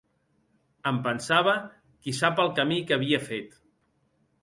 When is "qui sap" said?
1.85-2.43